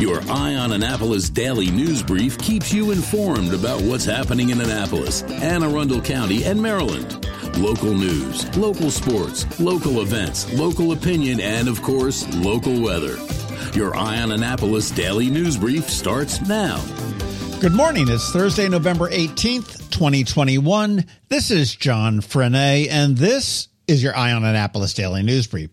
[0.00, 5.22] Your Eye on Annapolis daily news brief keeps you informed about what's happening in Annapolis,
[5.24, 7.26] Anne Arundel County, and Maryland.
[7.58, 13.18] Local news, local sports, local events, local opinion, and of course, local weather.
[13.74, 16.82] Your Eye on Annapolis daily news brief starts now.
[17.60, 18.08] Good morning.
[18.08, 21.04] It's Thursday, November 18th, 2021.
[21.28, 25.72] This is John Frenaye, and this is your Eye on Annapolis daily news brief.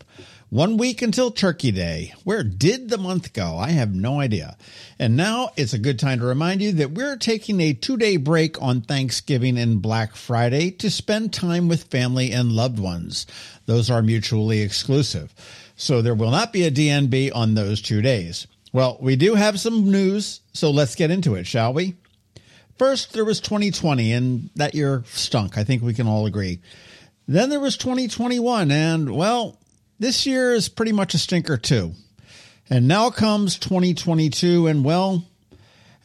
[0.50, 2.14] One week until Turkey Day.
[2.24, 3.58] Where did the month go?
[3.58, 4.56] I have no idea.
[4.98, 8.16] And now it's a good time to remind you that we're taking a two day
[8.16, 13.28] break on Thanksgiving and Black Friday to spend time with family and loved ones.
[13.66, 15.36] Those are mutually exclusive.
[15.76, 18.48] So there will not be a DNB on those two days.
[18.72, 21.96] Well, we do have some news, so let's get into it, shall we?
[22.78, 25.58] First, there was 2020, and that year stunk.
[25.58, 26.62] I think we can all agree.
[27.28, 29.60] Then there was 2021, and well,
[30.00, 31.94] this year is pretty much a stinker too.
[32.70, 35.26] And now comes 2022, and well,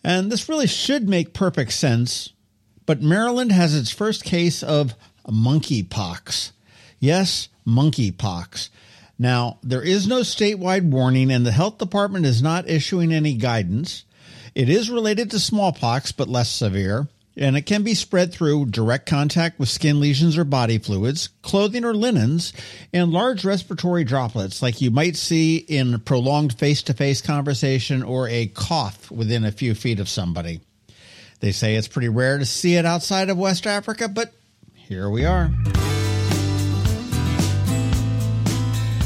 [0.04, 2.32] and this really should make perfect sense,
[2.86, 4.94] but Maryland has its first case of
[5.26, 6.52] monkeypox.
[7.00, 8.68] Yes, monkeypox.
[9.18, 14.04] Now, there is no statewide warning, and the health department is not issuing any guidance.
[14.54, 19.06] It is related to smallpox, but less severe and it can be spread through direct
[19.06, 22.52] contact with skin lesions or body fluids, clothing or linens,
[22.92, 28.28] and large respiratory droplets like you might see in prolonged face to face conversation or
[28.28, 30.60] a cough within a few feet of somebody.
[31.40, 34.32] They say it's pretty rare to see it outside of West Africa, but
[34.74, 35.50] here we are.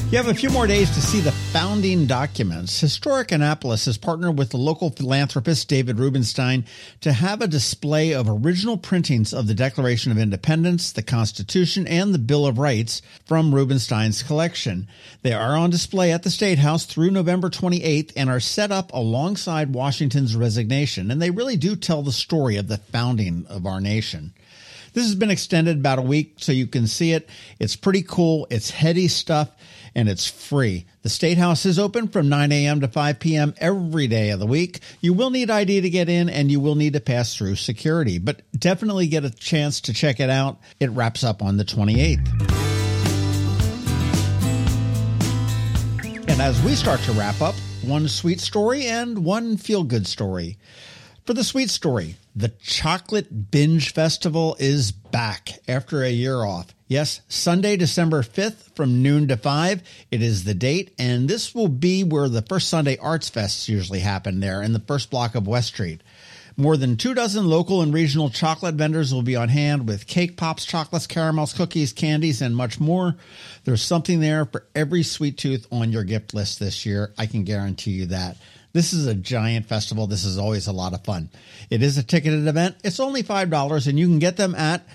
[0.09, 2.79] You have a few more days to see the founding documents.
[2.79, 6.65] Historic Annapolis has partnered with the local philanthropist David Rubenstein
[7.01, 12.15] to have a display of original printings of the Declaration of Independence, the Constitution, and
[12.15, 14.87] the Bill of Rights from Rubenstein's collection.
[15.23, 18.93] They are on display at the State House through November 28th and are set up
[18.95, 23.81] alongside Washington's resignation, and they really do tell the story of the founding of our
[23.81, 24.35] nation.
[24.97, 27.29] This has been extended about a week so you can see it.
[27.59, 28.47] It's pretty cool.
[28.49, 29.51] It's heady stuff
[29.95, 30.87] and it's free.
[31.03, 32.81] The State House is open from 9 a.m.
[32.81, 33.53] to 5 p.m.
[33.59, 34.81] every day of the week.
[35.03, 38.17] You will need ID to get in and you will need to pass through security,
[38.17, 40.61] but definitely get a chance to check it out.
[40.81, 42.27] It wraps up on the 28th.
[46.27, 50.57] And as we start to wrap up, one sweet story and one feel good story.
[51.27, 56.73] For the sweet story, the Chocolate Binge Festival is back after a year off.
[56.87, 59.83] Yes, Sunday, December 5th from noon to 5.
[60.13, 63.99] It is the date, and this will be where the first Sunday Arts Fests usually
[63.99, 66.01] happen there in the first block of West Street.
[66.57, 70.37] More than two dozen local and regional chocolate vendors will be on hand with cake
[70.37, 73.17] pops, chocolates, caramels, cookies, candies, and much more.
[73.65, 77.13] There's something there for every sweet tooth on your gift list this year.
[77.19, 78.37] I can guarantee you that.
[78.77, 80.07] This is a giant festival.
[80.07, 81.31] This is always a lot of fun.
[81.71, 82.77] It is a ticketed event.
[82.85, 84.87] It's only $5 and you can get them at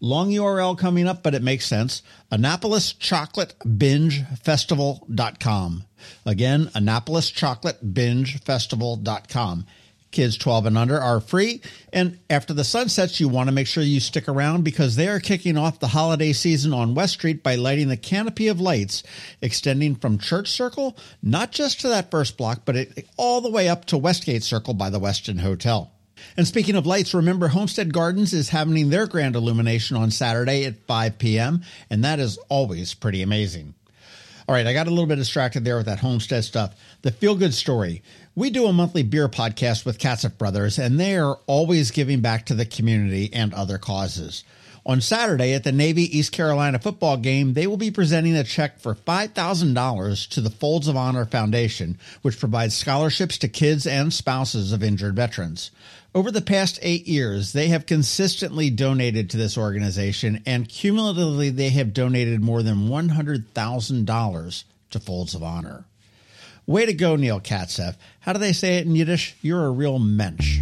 [0.00, 2.02] Long URL coming up, but it makes sense.
[2.32, 5.84] Annapolis Chocolate Binge Festival.com.
[6.26, 9.66] Again, Annapolis Chocolate Binge Festival.com.
[10.10, 11.60] Kids 12 and under are free.
[11.92, 15.08] And after the sun sets, you want to make sure you stick around because they
[15.08, 19.02] are kicking off the holiday season on West Street by lighting the canopy of lights
[19.42, 23.68] extending from Church Circle, not just to that first block, but it, all the way
[23.68, 25.92] up to Westgate Circle by the Westin Hotel.
[26.36, 30.86] And speaking of lights, remember Homestead Gardens is having their grand illumination on Saturday at
[30.86, 33.74] 5 p.m., and that is always pretty amazing.
[34.48, 36.74] All right, I got a little bit distracted there with that homestead stuff.
[37.02, 38.02] The feel good story.
[38.34, 42.46] We do a monthly beer podcast with Katcef Brothers, and they are always giving back
[42.46, 44.44] to the community and other causes.
[44.86, 48.78] On Saturday at the Navy East Carolina football game, they will be presenting a check
[48.78, 54.72] for $5,000 to the Folds of Honor Foundation, which provides scholarships to kids and spouses
[54.72, 55.70] of injured veterans.
[56.14, 61.68] Over the past eight years, they have consistently donated to this organization, and cumulatively, they
[61.70, 65.84] have donated more than $100,000 to Folds of Honor.
[66.66, 67.96] Way to go, Neil Katcef.
[68.20, 69.36] How do they say it in Yiddish?
[69.42, 70.60] You're a real mensch.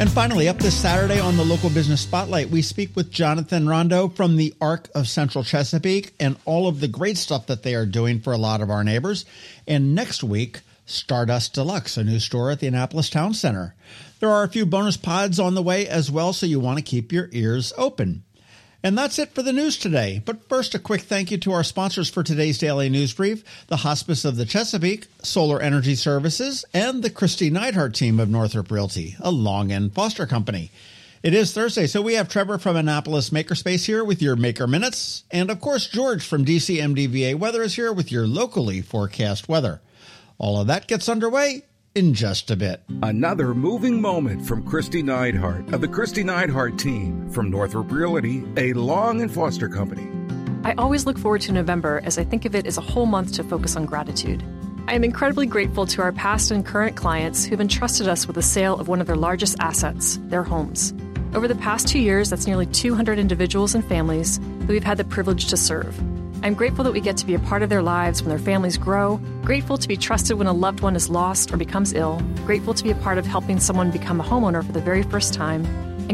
[0.00, 4.08] And finally, up this Saturday on the local business spotlight, we speak with Jonathan Rondo
[4.08, 7.86] from the Arc of Central Chesapeake and all of the great stuff that they are
[7.86, 9.24] doing for a lot of our neighbors.
[9.68, 13.76] And next week, Stardust Deluxe, a new store at the Annapolis Town Center.
[14.18, 16.84] There are a few bonus pods on the way as well, so you want to
[16.84, 18.24] keep your ears open.
[18.84, 20.20] And that's it for the news today.
[20.22, 23.78] But first, a quick thank you to our sponsors for today's daily news brief the
[23.78, 29.16] Hospice of the Chesapeake, Solar Energy Services, and the Kristi Neidhardt team of Northrop Realty,
[29.20, 30.70] a Long and Foster company.
[31.22, 35.24] It is Thursday, so we have Trevor from Annapolis Makerspace here with your Maker Minutes.
[35.30, 39.80] And of course, George from DCMDVA Weather is here with your locally forecast weather.
[40.36, 41.62] All of that gets underway
[41.94, 42.82] in just a bit.
[43.02, 48.72] Another moving moment from Kristi Neidhardt of the Kristi Neidhardt team from Northrop Realty, a
[48.72, 50.08] Long and Foster company.
[50.64, 53.32] I always look forward to November as I think of it as a whole month
[53.34, 54.42] to focus on gratitude.
[54.88, 58.42] I am incredibly grateful to our past and current clients who've entrusted us with the
[58.42, 60.92] sale of one of their largest assets, their homes.
[61.32, 65.04] Over the past two years, that's nearly 200 individuals and families that we've had the
[65.04, 65.96] privilege to serve.
[66.44, 68.76] I'm grateful that we get to be a part of their lives when their families
[68.76, 72.74] grow, grateful to be trusted when a loved one is lost or becomes ill, grateful
[72.74, 75.64] to be a part of helping someone become a homeowner for the very first time,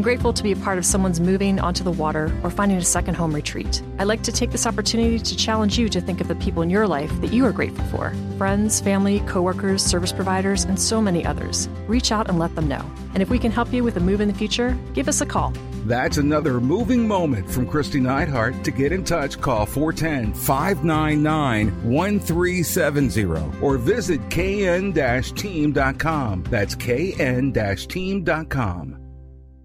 [0.01, 2.83] and grateful to be a part of someone's moving onto the water or finding a
[2.83, 3.83] second home retreat.
[3.99, 6.71] I'd like to take this opportunity to challenge you to think of the people in
[6.71, 11.23] your life that you are grateful for friends, family, coworkers, service providers, and so many
[11.23, 11.69] others.
[11.85, 12.83] Reach out and let them know.
[13.13, 15.25] And if we can help you with a move in the future, give us a
[15.27, 15.53] call.
[15.85, 18.63] That's another moving moment from Kristi Neidhardt.
[18.63, 26.43] To get in touch, call 410 599 1370 or visit kn team.com.
[26.49, 27.53] That's kn
[27.87, 29.00] team.com.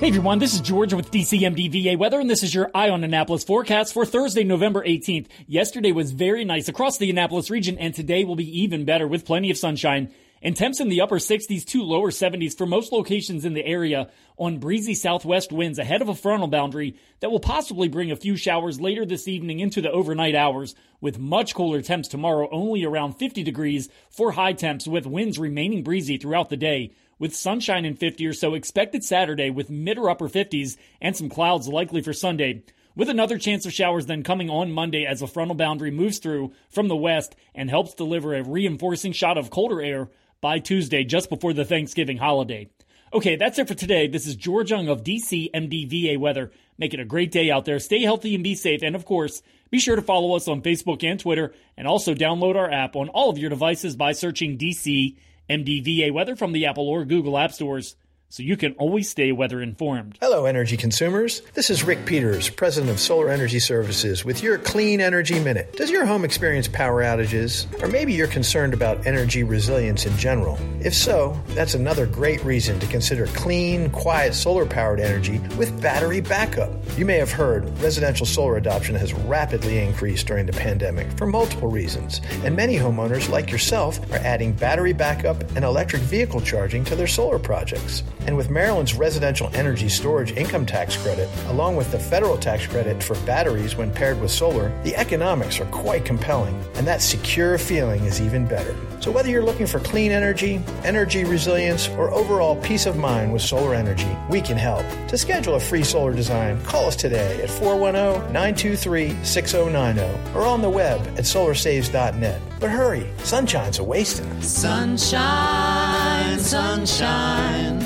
[0.00, 3.44] Hey everyone, this is George with DCMDVA Weather, and this is your Eye on Annapolis
[3.44, 5.26] forecast for Thursday, November 18th.
[5.46, 9.26] Yesterday was very nice across the Annapolis region, and today will be even better with
[9.26, 10.10] plenty of sunshine.
[10.40, 14.08] And temps in the upper 60s to lower 70s for most locations in the area
[14.38, 18.36] on breezy southwest winds ahead of a frontal boundary that will possibly bring a few
[18.36, 23.18] showers later this evening into the overnight hours, with much cooler temps tomorrow only around
[23.18, 27.94] 50 degrees for high temps with winds remaining breezy throughout the day with sunshine in
[27.94, 32.12] 50 or so expected Saturday with mid or upper 50s and some clouds likely for
[32.12, 32.64] Sunday.
[32.96, 36.52] With another chance of showers then coming on Monday as a frontal boundary moves through
[36.70, 40.08] from the west and helps deliver a reinforcing shot of colder air
[40.40, 42.68] by Tuesday, just before the Thanksgiving holiday.
[43.12, 44.06] Okay, that's it for today.
[44.06, 46.50] This is George Young of DC MDVA Weather.
[46.78, 47.78] Make it a great day out there.
[47.78, 48.82] Stay healthy and be safe.
[48.82, 52.56] And of course, be sure to follow us on Facebook and Twitter and also download
[52.56, 55.16] our app on all of your devices by searching DC
[55.50, 57.96] MDVA weather from the Apple or Google App Stores
[58.30, 60.16] so you can always stay weather informed.
[60.20, 61.42] Hello, energy consumers.
[61.54, 65.76] This is Rick Peters, president of Solar Energy Services, with your Clean Energy Minute.
[65.76, 67.66] Does your home experience power outages?
[67.82, 70.56] Or maybe you're concerned about energy resilience in general?
[70.80, 76.20] If so, that's another great reason to consider clean, quiet solar powered energy with battery
[76.20, 76.70] backup.
[76.96, 81.68] You may have heard residential solar adoption has rapidly increased during the pandemic for multiple
[81.68, 86.94] reasons, and many homeowners, like yourself, are adding battery backup and electric vehicle charging to
[86.94, 88.04] their solar projects.
[88.26, 93.02] And with Maryland's residential energy storage income tax credit, along with the federal tax credit
[93.02, 98.04] for batteries when paired with solar, the economics are quite compelling, and that secure feeling
[98.04, 98.76] is even better.
[99.00, 103.40] So whether you're looking for clean energy, energy resilience, or overall peace of mind with
[103.42, 104.84] solar energy, we can help.
[105.08, 111.00] To schedule a free solar design, call us today at 410-923-6090 or on the web
[111.16, 112.42] at solarsaves.net.
[112.60, 114.42] But hurry, sunshine's a wasting.
[114.42, 117.79] Sunshine, sunshine.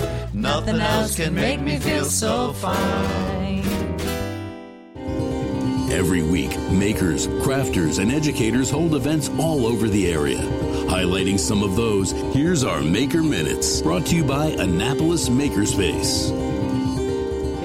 [0.44, 3.64] Nothing else can make me feel so fine.
[5.90, 10.42] Every week, makers, crafters, and educators hold events all over the area.
[10.86, 16.53] Highlighting some of those, here's our Maker Minutes, brought to you by Annapolis Makerspace.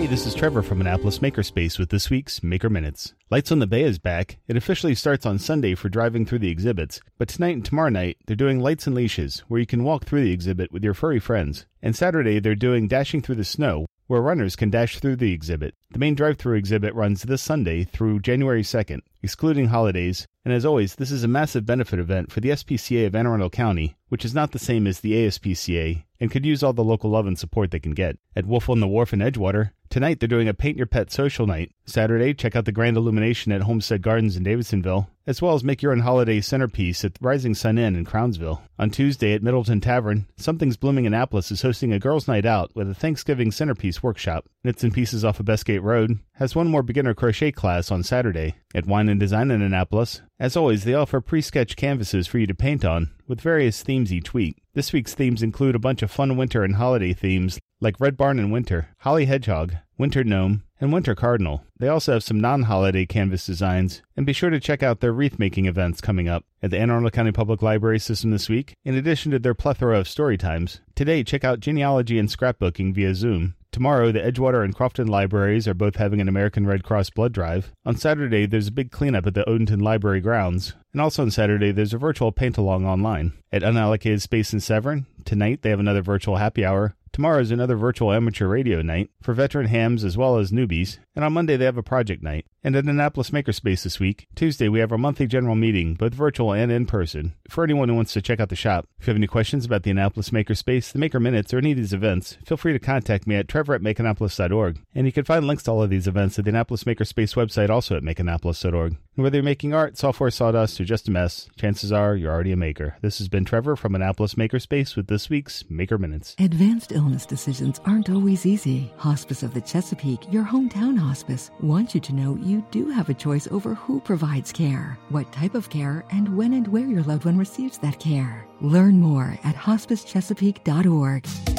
[0.09, 3.13] This is Trevor from Annapolis Makerspace with this week's Maker Minutes.
[3.29, 4.39] Lights on the Bay is back.
[4.47, 8.17] It officially starts on Sunday for driving through the exhibits, but tonight and tomorrow night
[8.25, 11.19] they're doing Lights and Leashes, where you can walk through the exhibit with your furry
[11.19, 11.67] friends.
[11.83, 15.75] And Saturday they're doing Dashing Through the Snow, where runners can dash through the exhibit.
[15.91, 20.65] The main drive through exhibit runs this Sunday through January 2nd, excluding holidays, and as
[20.65, 24.25] always, this is a massive benefit event for the SPCA of Anne Arundel County, which
[24.25, 27.37] is not the same as the ASPCA and could use all the local love and
[27.37, 28.17] support they can get.
[28.35, 31.48] At Wolf on the Wharf in Edgewater, tonight they're doing a Paint Your Pet social
[31.48, 31.72] night.
[31.86, 35.81] Saturday, check out the grand illumination at Homestead Gardens in Davidsonville, as well as make
[35.81, 38.62] your own holiday centerpiece at Rising Sun Inn in Crownsville.
[38.77, 42.89] On Tuesday at Middleton Tavern, Something's Blooming Annapolis is hosting a girls' night out with
[42.89, 44.46] a Thanksgiving centerpiece workshop.
[44.63, 48.55] Knits and Pieces off of Bestgate Road has one more beginner crochet class on Saturday.
[48.75, 52.53] At Wine and Design in Annapolis, as always, they offer pre-sketched canvases for you to
[52.53, 54.62] paint on, with various themes each week.
[54.75, 58.39] This week's themes include a bunch of fun winter and holiday themes like Red Barn
[58.39, 61.63] in winter, Holly Hedgehog, Winter Gnome, and Winter Cardinal.
[61.77, 65.13] They also have some non holiday canvas designs, and be sure to check out their
[65.13, 68.74] wreath making events coming up at the Anne Arundel County Public Library System this week,
[68.83, 70.81] in addition to their plethora of story times.
[70.95, 73.55] Today, check out genealogy and scrapbooking via Zoom.
[73.71, 77.71] Tomorrow, the Edgewater and Crofton libraries are both having an American Red Cross blood drive.
[77.85, 80.73] On Saturday, there's a big cleanup at the Odenton Library grounds.
[80.91, 83.33] And also on Saturday, there's a virtual paint along online.
[83.51, 86.95] At Unallocated Space in Severn, tonight they have another virtual happy hour.
[87.11, 90.99] Tomorrow is another virtual amateur radio night for veteran hams as well as newbies.
[91.15, 92.45] And on Monday, they have a project night.
[92.63, 96.53] And at Annapolis Makerspace this week, Tuesday, we have our monthly general meeting, both virtual
[96.53, 97.33] and in person.
[97.49, 99.83] For anyone who wants to check out the shop, if you have any questions about
[99.83, 103.25] the Annapolis Makerspace, the Maker Minutes, or any of these events, feel free to contact
[103.25, 104.79] me at trevor at makeannapolis.org.
[104.95, 107.69] And you can find links to all of these events at the Annapolis Makerspace website,
[107.69, 108.95] also at makeannapolis.org.
[109.17, 112.53] And whether you're making art, software sawdust, or just a mess, chances are you're already
[112.53, 112.95] a maker.
[113.01, 116.37] This has been Trevor from Annapolis Makerspace with this week's Maker Minutes.
[116.39, 118.93] Advanced illness decisions aren't always easy.
[118.95, 123.13] Hospice of the Chesapeake, your hometown hospice, wants you to know you do have a
[123.13, 127.25] choice over who provides care, what type of care, and when and where your loved
[127.25, 128.47] one receives that care.
[128.61, 131.58] Learn more at hospicechesapeake.org.